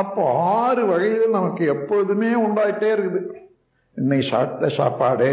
அப்போ 0.00 0.22
ஆறு 0.60 0.82
வகையில் 0.90 1.34
நமக்கு 1.36 1.64
எப்பொழுதுமே 1.74 2.30
உண்டாயிட்டே 2.46 2.88
இருக்குது. 2.96 3.20
இன்னைக்கு 3.96 4.26
சாப்பிட்ட 4.30 4.68
சாப்பாடு 4.78 5.30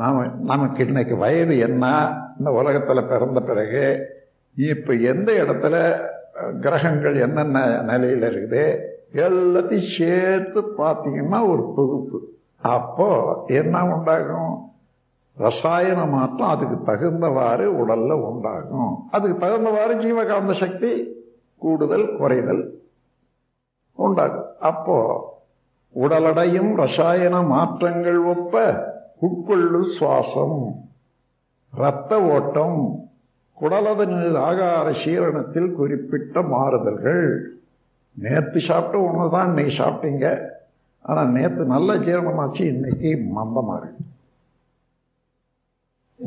நாம் 0.00 0.18
நமக்கு 0.50 0.80
இன்னைக்கு 0.86 1.16
வயது 1.22 1.54
என்ன 1.66 1.84
இந்த 2.38 2.50
உலகத்தில் 2.60 3.08
பிறந்த 3.12 3.40
பிறகு 3.48 3.84
இப்போ 4.72 4.92
எந்த 5.12 5.30
இடத்துல 5.42 5.74
கிரகங்கள் 6.64 7.16
என்னென்ன 7.26 7.58
நிலையில் 7.90 8.26
இருக்குது 8.30 8.62
எல்லாத்தையும் 9.26 9.90
சேர்த்து 9.96 10.60
பார்த்தீங்கன்னா 10.78 11.40
ஒரு 11.52 11.64
தொகுப்பு. 11.76 12.18
அப்போ 12.76 13.08
என்ன 13.60 13.74
உண்டாகும்? 13.94 14.54
ரசாயன 15.36 16.00
மாற்றம் 16.14 16.52
அதுக்கு 16.54 16.76
தகுந்தவாறு 16.90 17.66
உடல்ல 17.82 18.12
உண்டாகும். 18.28 18.92
அதுக்கு 19.14 19.36
தகுந்தவாறு 19.44 19.94
ஜீவகாந்த 20.04 20.54
சக்தி 20.62 20.92
கூடுதல் 21.62 22.08
குறைதல் 22.20 22.62
உண்டாகும் 24.04 24.50
அப்போ 24.60 24.96
உடலடையும் 25.94 26.74
ரசாயன 26.74 27.42
மாற்றங்கள் 27.42 28.20
ஒப்ப 28.24 28.54
உட்கொள்ளு 29.22 29.80
சுவாசம் 29.98 30.58
இரத்த 31.72 32.22
ஓட்டம் 32.22 32.78
குடலதனில் 33.60 34.38
ஆகார 34.48 34.86
சீரணத்தில் 35.04 35.74
குறிப்பிட்ட 35.74 36.42
மாறுதல்கள். 36.42 37.24
நேத்து 38.16 38.60
சாப்பிட்ட 38.60 38.98
உணவு 38.98 39.30
தான் 39.30 39.48
இன்னைக்கு 39.48 39.74
சாப்பிட்டீங்க. 39.84 40.26
ஆனா 41.02 41.22
நேத்து 41.24 41.62
நல்ல 41.64 41.96
ஜீரணமாச்சு 41.96 42.62
இன்னைக்கு 42.62 43.10
மந்தமாக. 43.36 43.78
இருக்கு 43.78 44.02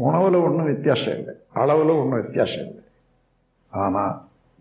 உணவுல 0.04 0.44
ஒன்றும் 0.44 0.66
வித்தியாசம் 0.66 1.18
இல்லை. 1.18 1.36
அளவுல 1.56 1.94
ஒன்றும் 2.02 2.22
வித்தியாசம் 2.22 2.66
இல்லை. 2.68 2.84
ஆனா 3.70 4.04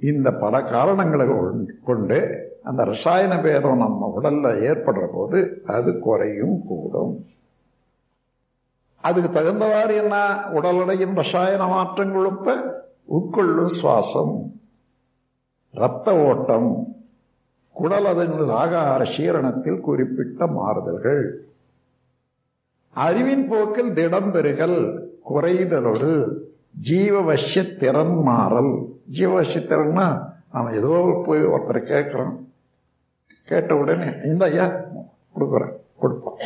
இந்த 0.00 0.28
பல 0.44 0.62
காரணங்களை 0.62 1.26
கொண்டு 1.84 2.18
அந்த 2.66 2.84
ரசாயன 2.84 3.40
பேதம் 3.40 3.76
நம்ம 3.76 4.18
உடல்ல 4.20 4.50
ஏற்படுற 4.58 5.06
போது 5.12 5.62
அது 5.66 5.98
குறையும் 5.98 6.66
கூடும். 6.66 7.26
அதுக்கு 9.00 9.40
தகுந்தவாறு 9.40 9.94
என்ன? 9.94 10.44
உடலடையும் 10.54 11.14
ரசாயன 11.14 11.66
மாற்றம் 11.66 12.14
கொழுப்ப 12.14 12.72
உட்கொள்ளும் 13.10 13.70
சுவாசம் 13.82 14.50
இரத்த 15.70 16.18
ஓட்டம் 16.18 16.96
குடலதனில் 17.80 18.50
ஆகார 18.50 19.06
சீரணத்தில் 19.16 19.80
குறிப்பிட்ட 19.80 20.46
மாறுதல்கள். 20.46 21.46
அறிவின் 22.90 23.48
போக்கில் 23.48 23.92
திடம் 23.92 24.32
பெறுகல் 24.32 25.08
குறைதலோடு 25.30 26.36
ஜீவவசிய 26.82 27.76
திறன் 27.76 28.22
மாறல். 28.22 28.86
ஜீவவசிய 29.12 29.58
திறன்னா 29.58 30.34
நம்ம 30.52 30.72
ஏதோ 30.72 31.22
போய் 31.26 31.46
ஒருத்தரை 31.46 31.82
கேட்கிறோம். 31.82 32.45
கேட்ட 33.48 33.72
உடனே 33.76 34.08
இந்த 34.30 34.44
ஐயா 34.50 34.66
கொடுக்குறேன் 35.34 35.74
கொடுப்போம். 36.00 36.38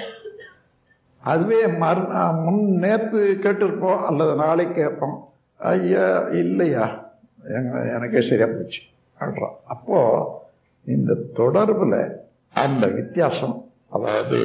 அதுவே 1.22 1.60
மறு 1.82 2.02
முன் 2.44 2.62
நேற்று 2.84 3.20
கேட்டிருப்போம் 3.44 4.02
அல்லது 4.08 4.34
நாளைக்கு 4.34 4.76
கேட்போம். 4.82 5.16
ஐயா 5.60 6.06
இல்லையா? 6.42 6.84
எங்க 7.56 7.74
எனக்கே 7.94 8.20
சரியா 8.28 8.48
போச்சு 8.52 8.80
அப்படின்றோம் 9.18 9.56
அப்போ 9.74 9.98
இந்த 10.86 11.16
தொடர்பில் 11.38 12.00
அந்த 12.64 12.84
வித்தியாசம் 12.98 13.56
அதாவது 13.96 14.38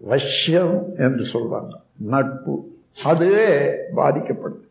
வசியம் 0.00 0.76
என்று 0.96 1.24
சொல்வாங்க 1.32 1.74
நட்பு 2.12 2.54
அதுவே 3.02 3.48
பாதிக்கப்படுது. 3.96 4.66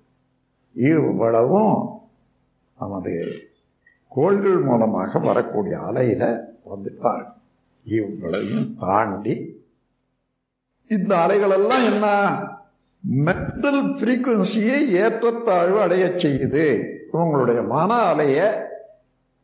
இவ்வளவும் 0.76 1.76
நமது 2.80 3.14
கோள்கள் 4.08 4.60
மூலமாக 4.70 5.20
வரக்கூடிய 5.20 5.76
அலையில 5.90 6.24
வந்துட்டார் 6.70 7.26
இவங்களையும் 7.90 8.74
தாண்டி 8.80 9.62
இந்த 10.88 11.16
அலைகளெல்லாம் 11.16 11.94
என்ன? 11.94 12.08
மென்டல் 13.18 13.96
ஃப்ரீக்குவன்சியை 13.98 14.88
ஏற்றத்தாழ்வு 14.88 15.82
அடைய 15.82 16.06
செய்யுது. 16.06 16.92
உங்களுடைய 17.12 17.62
மன 17.62 17.94
அலைய 17.94 18.70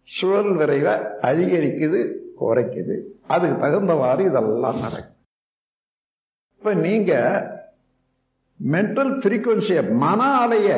சுழல் 0.04 0.56
விரைவை 0.56 0.94
அதிகரிக்குது 1.22 2.16
குறைக்குது. 2.42 3.02
அதுக்கு 3.28 3.66
தகுந்தவாறு 3.66 4.20
இதெல்லாம் 4.20 4.80
நடக்கும். 4.80 5.16
இப்ப 6.58 6.74
நீங்க 6.74 7.14
மென்டல் 8.72 9.14
ஃப்ரீக்குவன்சியை 9.20 9.92
மன 9.92 10.24
அலைய 10.24 10.70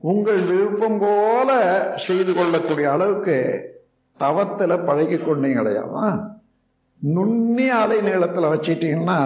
உங்கள் 0.00 0.40
விருப்பம் 0.40 0.98
போல 1.00 1.50
செய்து 1.96 2.34
கொள்ளக்கூடிய 2.34 2.90
அளவுக்கு 2.90 3.36
தவத்தில் 4.18 4.84
பழகி 4.86 5.16
கொண்டீங்களையாமா 5.16 6.06
நுண்ணிய 7.02 7.74
அலை 7.74 7.98
நீளத்தில் 8.00 8.52
வச்சிட்டீங்கன்னா 8.52 9.18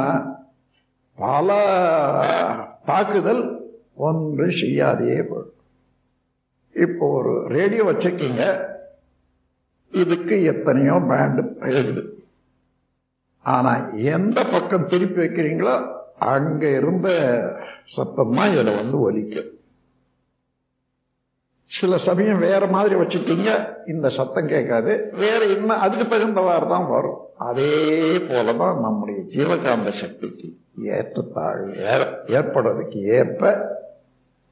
பல 1.18 1.48
தாக்குதல் 2.84 3.42
ஒன்று 4.08 4.46
செய்யாதே 4.62 5.20
போடும் 5.22 5.54
இப்போ 6.84 7.04
ஒரு 7.18 7.32
ரேடியோ 7.56 7.84
வச்சிருக்கீங்க. 7.84 8.42
இதுக்கு 9.92 10.36
எத்தனையோ 10.52 10.96
பேண்டு 11.10 11.42
எழுது. 11.68 12.02
ஆனால் 13.44 13.84
எந்த 14.14 14.38
பக்கம் 14.52 14.86
திருப்பி 14.86 15.20
வைக்கிறீங்களோ 15.20 15.74
அங்கே 16.34 16.70
இருந்த 16.72 17.08
சத்தமாக 17.84 18.52
இதில் 18.52 18.78
வந்து 18.80 18.96
ஒலிக்கும். 19.00 19.50
சில 21.76 21.98
சமயம் 21.98 22.38
வேற 22.38 22.66
மாதிரி 22.66 22.94
வச்சுட்டீங்க 22.94 23.50
இந்த 23.86 24.08
சத்தம் 24.08 24.48
கேட்காது. 24.48 24.92
வேற 25.18 25.44
இன்னும் 25.44 25.82
அதுக்கு 25.84 26.06
தகுந்தவாறு 26.12 26.66
தான் 26.68 26.88
வரும். 26.88 27.18
அதே 27.48 27.72
போலதான் 28.30 28.80
நம்முடைய 28.80 29.20
ஜீவகாந்த 29.34 29.88
சக்திக்கு 29.88 30.48
ஏற்றத்தாழ்வு 30.82 31.76
ஏற 31.92 32.00
ஏற்படுறதுக்கு 32.26 33.00
ஏற்ப 33.18 33.52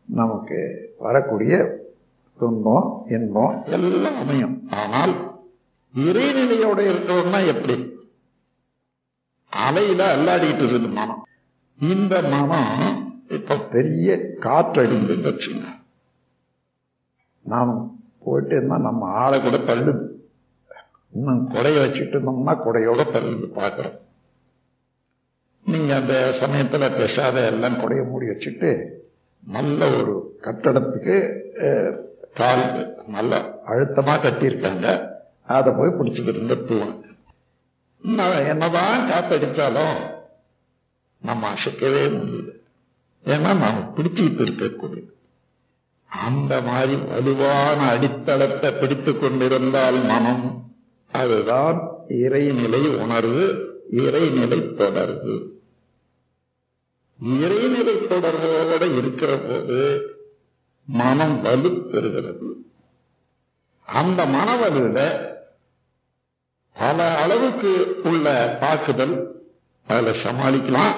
நமக்கு 0.04 0.58
வரக்கூடிய 0.98 1.84
துன்பம் 2.38 2.88
இன்பம் 3.08 3.62
எல்லாம் 3.76 4.18
அமையும். 4.22 4.68
ஆனால் 4.82 5.14
இறைநிலையோட 5.94 6.78
இருக்கிறோம்னா 6.90 7.40
எப்படி? 7.52 7.76
அலையில 9.52 10.02
அல்லாடிக்கிட்டு 10.14 10.64
இருக்குது 10.66 10.92
மனம். 10.92 11.22
இந்த 11.80 12.14
மனம் 12.34 13.24
இப்ப 13.28 13.56
பெரிய 13.74 14.18
காற்றடிந்து 14.40 15.16
வச்சுங்க. 15.28 15.64
நாம் 17.52 17.72
போயிட்டு 18.24 18.54
இருந்தால் 18.56 18.86
நம்ம 18.88 19.08
ஆளை 19.22 19.36
கூட 19.40 19.56
தள்ளுது. 19.70 20.04
இன்னும் 21.16 21.42
கொடையை 21.54 21.80
வச்சுட்டு 21.82 22.14
இருந்தோம்னா 22.16 22.54
கொடையோட 22.64 23.02
தள்ளுது 23.14 23.48
பார்க்குறோம். 23.58 23.96
நீங்கள் 25.66 25.98
அந்த 26.00 26.14
சமயத்தில் 26.40 26.94
பெசாத 26.98 27.36
எல்லாம் 27.52 27.80
கொடையை 27.82 28.04
மூடி 28.10 28.26
வச்சுட்டு 28.32 28.70
நல்ல 29.54 29.88
ஒரு 29.98 30.14
கட்டடத்துக்கு 30.46 31.16
கால் 32.40 32.64
நல்ல 33.16 33.32
அழுத்தமாக 33.70 34.20
கட்டியிருக்காங்க. 34.24 34.86
அதை 35.56 35.70
போய் 35.78 35.96
பிடிச்சிக்கிட்டு 35.98 36.40
இருந்த 36.40 36.56
தூவன் 36.68 36.94
நான் 38.18 38.46
என்னதான் 38.52 39.06
காத்தடித்தாலும் 39.10 39.96
நம்ம 41.22 41.48
அசைக்கவே 41.54 42.02
முடியல. 42.16 42.50
ஏன்னா 43.24 43.50
நாம் 43.62 43.92
பிடிச்சிக்கிட்டு 43.96 44.42
இருக்கக்கூடியது 44.46 45.12
அந்த 46.10 46.60
மாதிரி 46.60 46.96
வலுவான 47.06 47.78
அடித்தளத்தை 47.90 48.72
பிடித்து 48.72 49.18
கொண்டிருந்தால் 49.18 50.00
மனம் 50.04 50.44
அதுதான் 51.12 51.78
இறைநிலை 52.22 52.82
உணர்வு 52.96 53.44
இறைநிலை 53.96 54.74
தொடர்பு. 54.74 55.34
இறைநிலை 57.40 57.94
தொடர்போட 58.06 58.96
இருக்கிற 58.96 59.36
போது 59.38 59.78
மனம் 60.88 61.42
வலு 61.42 61.70
பெறுகிறது. 61.92 62.48
அந்த 63.88 64.26
மனவலுல 64.26 64.98
பல 66.76 67.16
அளவுக்கு 67.16 67.70
உள்ள 68.04 68.26
தாக்குதல் 68.60 69.14
அதுல 69.86 70.10
சமாளிக்கலாம் 70.24 70.94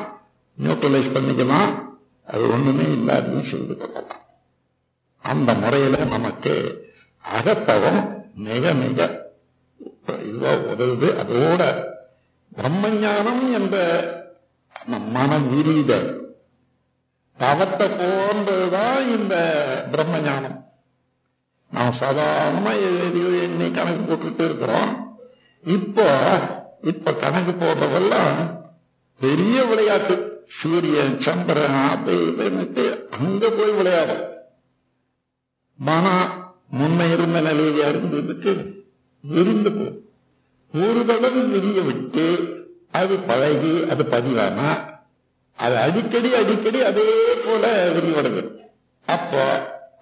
நியூட்ரலைஸ் 0.58 1.14
பண்ணிக்கலாம் 1.14 1.72
அது 2.26 2.50
ஒண்ணுமே 2.50 2.86
இல்லாதுன்னு 2.92 3.42
சொல்லிட்டு 3.42 3.76
கொள்ளலாம் 3.76 4.24
அந்த 5.32 5.50
முறையில 5.62 5.96
நமக்கு 6.14 6.54
அகத்தவம் 7.36 8.00
மிக 8.46 8.72
மிக 8.82 8.98
இதுவா 10.28 10.52
உதவுது. 10.72 11.08
அதோட 11.22 11.62
பிரம்மஞானம் 12.58 13.42
என்ற 13.58 13.76
மன 14.90 14.98
மனம் 15.16 15.46
விரித 15.52 15.92
தவத்தை 17.38 17.86
போன்றதுதான் 17.98 19.02
இந்த 19.16 19.34
பிரம்மஞானம். 19.92 20.56
நாம் 21.74 21.98
சாதாரணமா 22.00 22.72
எண்ணி 23.44 23.66
கணக்கு 23.76 24.02
போட்டுட்டு 24.08 24.44
இருக்கிறோம். 24.48 24.92
இப்போ 25.76 26.08
இப்ப 26.92 27.14
கணக்கு 27.22 27.52
போடுறதெல்லாம் 27.62 28.38
பெரிய 29.20 29.56
விளையாட்டு. 29.70 30.16
சூரியன் 30.58 31.14
சந்திரன் 31.24 31.78
அது 31.90 32.14
இதுன்னுட்டு 32.30 32.84
அங்க 33.16 33.50
போய் 33.56 33.76
விளையாடும். 33.78 34.24
மனம் 35.78 36.56
முன்ன 36.78 37.12
இருந்த 37.12 37.40
நிலையில 37.40 37.84
இருந்ததுக்கு 37.90 38.52
விருந்து 39.24 39.72
போகும் 39.72 40.04
ஒரு 40.74 41.04
தடவை 41.04 41.42
விரிய 41.42 41.80
விட்டு 41.80 42.24
அது 42.90 43.16
பழகி 43.18 43.86
அது 43.90 44.04
பதிவானா? 44.04 44.68
அது 45.58 45.76
அடிக்கடி 45.76 46.34
அடிக்கடி 46.34 46.82
அதே 46.82 47.34
போல 47.46 47.90
விரிவடைது. 47.92 48.42
அப்போ 49.06 49.42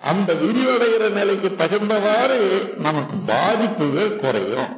அந்த 0.00 0.34
விரிவடைகிற 0.34 1.12
நிலைக்கு 1.12 1.49
தகுந்தவாறு 1.49 2.38
நமக்கு 2.76 3.17
பாதிப்புகள் 3.26 4.17
குறையும். 4.17 4.73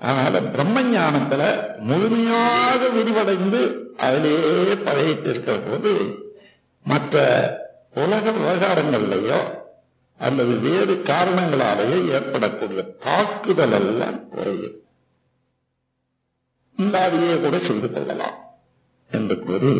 அதனால 0.00 0.42
பிரம்ம 0.42 0.82
ஞானத்துல 0.82 1.42
முழுமையாக 1.78 2.86
விரிவடைந்து 2.88 3.60
அதிலேயே 3.96 4.74
பழகிட்டு 4.86 5.28
இருக்கிற 5.28 5.56
போது 5.56 5.92
மற்ற 6.86 7.16
உலக 7.94 8.30
விவகாரங்கள்லையோ 8.30 9.40
அல்லது 10.18 10.58
வேறு 10.58 10.94
காரணங்களாலேயோ 10.94 12.08
ஏற்படக்கூடிய 12.08 12.82
தாக்குதல் 12.82 13.72
எல்லாம் 13.72 14.28
குறையும் 14.28 14.78
இல்லாதையே 16.78 17.40
கூட 17.40 17.58
செய்து 17.58 17.92
கொள்ளலாம் 17.92 18.38
என்று 19.10 19.38
கூறி 19.38 19.74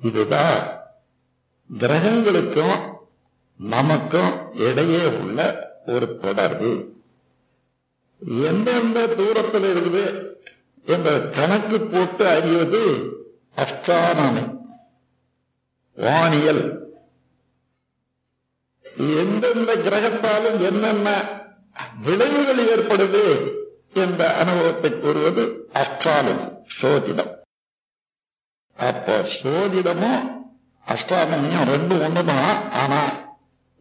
இதுதான் 0.00 0.58
கிரகங்களுக்கும் 1.70 2.78
நமக்கும் 3.56 4.32
இடையே 4.54 5.06
உள்ள 5.06 5.38
ஒரு 5.86 6.18
தொடர்பு. 6.18 6.70
எந்தெந்த 8.48 9.06
தூரத்தில் 9.06 9.66
இருக்குது 9.70 10.04
என்ற 10.84 11.20
கணக்கு 11.20 11.80
போட்டு 11.80 12.26
அறிவது 12.26 12.82
அஸ்ட்ரானமி 13.56 14.44
வானியல். 15.96 16.64
எந்தெந்த 19.20 19.70
கிரகத்தாலும் 19.86 20.58
என்னென்ன 20.68 21.08
விளைவுகள் 22.04 22.62
ஏற்படுது 22.72 23.24
என்ற 24.02 24.20
அனுபவத்தை 24.40 24.90
கூறுவது 24.98 25.42
அஸ்ட்ராலஜி 25.82 26.48
சோதிடம். 26.80 27.32
அப்போ 28.76 29.16
சோதிடமும் 29.38 30.22
அஸ்ட்ரானமியும் 30.86 31.68
ரெண்டும் 31.72 32.02
ஒண்ணுதான். 32.06 32.52
ஆனா 32.82 33.00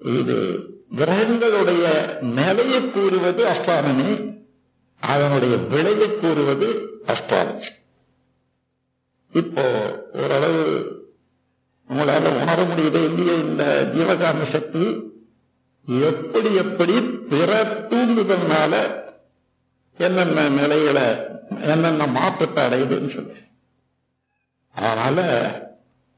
இது 0.02 0.38
கிரகங்களுடைய 1.00 1.86
நிலையை 2.38 2.82
கூறுவது 2.92 3.42
அஸ்ட்ரானமி 3.48 4.12
அதனுடைய 5.02 5.56
விளைவை 5.74 6.10
கூறுவது 6.16 6.70
அஸ்ட்ராலஜி 7.14 7.72
இப்போ 9.34 9.66
ஓரளவு 10.22 10.64
உங்களால 11.90 12.32
உணர 12.36 12.60
முடியுது 12.64 13.00
இல்லையே 13.04 13.40
இந்த 13.40 13.64
ஜீவகாம 13.94 14.42
சக்தி 14.48 14.86
எப்படி 16.02 16.56
எப்படி 16.56 16.96
பிற 17.30 17.52
தூண்டுதல்னால 17.90 18.74
என்னென்ன 19.98 20.50
நிலைகளை 20.50 21.08
என்னென்ன 21.66 22.08
மாற்றத்தை 22.08 22.64
அடையுதுன்னு 22.64 23.08
சொல்லி. 23.08 23.38
அதனால 24.76 25.20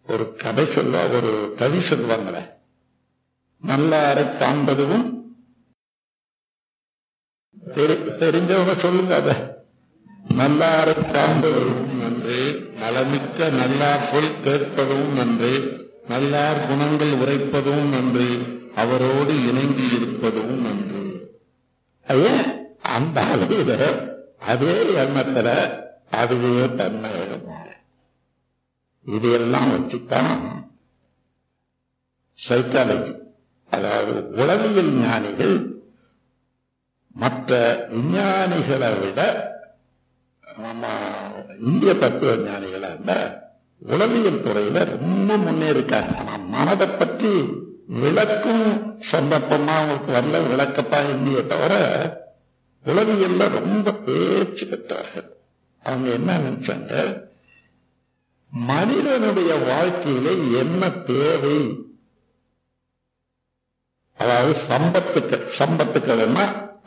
ஒரு 0.06 0.36
கதை 0.36 0.66
சொல்ல 0.66 1.10
ஒரு 1.10 1.32
கவி 1.58 1.80
சொல்லுவாங்களே 1.80 2.44
நல்லாரை 3.62 4.38
காண்பதும் 4.38 5.08
தெரி- 7.76 8.04
தெரிஞ்சவங்க 8.20 8.78
சொல்லுங்க 8.78 9.16
அத. 9.16 9.32
நல்லாரை 10.36 10.96
காண்பதும் 11.12 11.76
நன்று. 12.32 12.72
நலமிக்க 12.80 13.50
நல்லார் 13.52 14.02
சொல் 14.02 14.42
கேட்பதும் 14.44 15.14
நன்று. 15.14 15.54
நல்லார் 16.08 16.68
குணங்கள் 16.68 17.12
உரைப்பதும் 17.12 17.90
நன்று. 17.90 18.28
அவரோடு 18.76 19.48
இணங்கி 19.48 19.96
இருப்பதும் 19.96 20.62
நன்று. 20.62 21.02
ஐயா 22.08 22.44
அந்த 22.82 23.24
அளவுல 23.24 23.72
அதே 24.40 24.74
எண்ணத்துல 24.84 25.50
அதுவே 26.12 26.76
தன்மை 26.76 27.10
இதையெல்லாம் 29.06 29.70
வச்சுத்தான் 29.72 30.42
சைக்காலஜி 32.50 33.16
அதாவது 33.70 34.30
உளவியல் 34.30 34.92
ஞானிகள் 34.92 35.58
மற்ற 37.14 37.52
விஞ்ஞானிகளை 37.92 39.00
விட 39.00 39.20
இந்திய 41.62 41.94
தத்துவ 41.96 42.36
ஞானிகளை 42.44 42.90
விட 42.98 43.12
உளவியல் 43.82 44.44
துறையில 44.44 44.78
ரொம்ப 44.94 45.38
முன்னேறிக்காங்க 45.38 46.14
ஆனா 46.20 46.34
மனதை 46.48 46.88
பற்றி 46.92 47.32
விளக்கும் 47.96 48.66
சந்தர்ப்பமா 49.12 49.74
அவங்களுக்கு 49.76 50.12
வரல. 50.14 50.42
விளக்கப்பா 50.48 51.00
இல்லையே 51.10 51.42
தவிர 51.46 51.74
உளவியல்ல 52.86 53.48
ரொம்ப 53.58 53.92
பேச்சு 54.06 54.66
பெற்றார்கள் 54.66 55.28
அவங்க 55.84 56.10
என்ன 56.12 56.38
நினைச்சாங்க? 56.38 56.94
மனிதனுடைய 58.52 59.52
வாழ்க்கையில 59.68 60.28
என்ன 60.60 60.82
தேவை? 61.06 61.60
அதாவது 64.20 64.54
சம்பத்துக்கள் 64.70 65.46
சம்பத்துக்கள்னா 65.60 66.46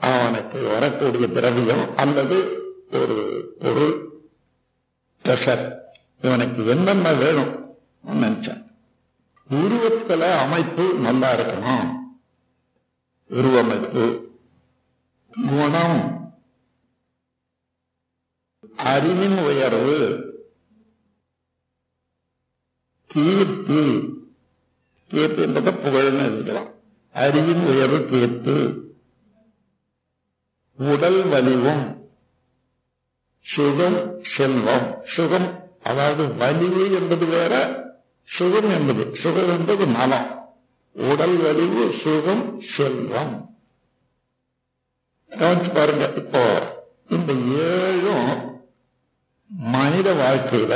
அவனுக்கு 0.08 0.58
வரக்கூடிய 0.67 1.26
திரவியம் 1.28 1.96
அல்லது 1.96 2.38
ஒரு 3.00 3.56
பொருள் 3.58 4.23
ட்ரெஷர் 5.25 5.81
இவனுக்கு 6.23 6.67
என்னென்ன 6.67 7.12
வேணும்? 7.12 7.76
நினைச்சேன். 8.06 8.62
உருவத்துல 9.50 10.38
அமைப்பு 10.38 10.94
நல்லா 10.94 11.35
இருக்கணும். 11.35 11.93
உருவமைப்பு 13.31 14.29
குணம் 15.31 16.23
அறிவின் 18.76 19.38
உயர்வு 19.38 19.99
கீர்த்தி 23.06 24.08
கீர்த்தி 25.08 25.43
என்பதை 25.43 25.73
புகழ்னு 25.73 26.32
இருக்கலாம் 26.32 26.69
அறிவின் 27.12 27.67
உயர்வு 27.67 27.99
கீர்த்து 27.99 28.82
உடல் 30.79 31.29
வலிவும் 31.29 32.02
சுகம் 33.41 34.23
செல்வம் 34.44 35.00
சுகம். 35.05 35.49
அதாவது 35.82 36.35
வலிவு 36.35 36.94
என்பது 36.94 37.26
வேற 37.26 37.82
சுகம் 38.25 38.70
என்பது. 38.70 39.14
சுகம் 39.14 39.49
என்பது 39.49 39.87
நலம் 39.87 40.26
உடல் 40.93 41.36
வலிவு 41.36 41.91
சுகம் 41.91 42.60
செல்வம். 42.60 43.58
கவனிச்சு 45.31 45.74
பாருங்க 45.74 46.10
இப்போ 46.17 46.43
இந்த 47.08 47.32
ஏழும் 47.32 48.58
மனித 49.48 50.13
வாழ்க்கையில 50.13 50.72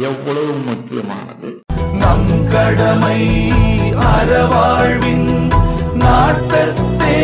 எவ்வளவு 0.00 0.52
முக்கியமானது? 0.52 1.60
நம் 1.92 2.48
கடமை 2.48 3.50
அறவாழ்வின் 3.92 5.52
நாட்டத்தே. 5.94 7.16